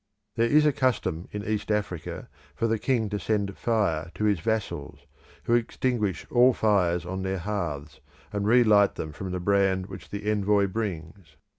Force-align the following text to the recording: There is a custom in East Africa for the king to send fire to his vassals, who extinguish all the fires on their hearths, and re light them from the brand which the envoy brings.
There 0.35 0.49
is 0.49 0.65
a 0.65 0.73
custom 0.73 1.27
in 1.31 1.45
East 1.45 1.69
Africa 1.69 2.27
for 2.55 2.65
the 2.65 2.79
king 2.79 3.07
to 3.09 3.19
send 3.19 3.55
fire 3.55 4.09
to 4.15 4.23
his 4.23 4.39
vassals, 4.39 5.05
who 5.43 5.53
extinguish 5.53 6.25
all 6.31 6.53
the 6.53 6.57
fires 6.57 7.05
on 7.05 7.21
their 7.21 7.37
hearths, 7.37 7.99
and 8.33 8.47
re 8.47 8.63
light 8.63 8.95
them 8.95 9.11
from 9.11 9.29
the 9.31 9.39
brand 9.39 9.85
which 9.85 10.09
the 10.09 10.27
envoy 10.27 10.65
brings. 10.65 11.35